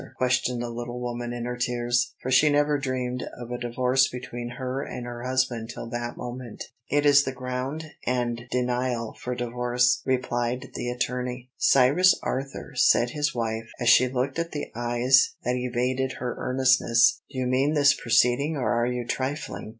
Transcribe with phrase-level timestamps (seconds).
[0.17, 4.55] questioned the little woman in her tears, for she never dreamed of a divorce between
[4.57, 6.63] her and her husband till that moment.
[6.89, 11.51] "It is the ground and denial for divorce," replied the attorney.
[11.55, 17.21] "Cyrus Arthur," said his wife, as she looked at the eyes that evaded her earnestness,
[17.29, 19.69] "do you mean this proceeding, or are you trifling?"